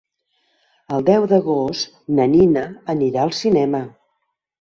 [0.95, 2.63] El deu d'agost na Nina
[2.95, 3.83] anirà al cinema.